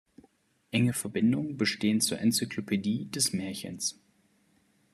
[0.71, 4.01] Enge Verbindungen bestehen zur "Enzyklopädie des Märchens".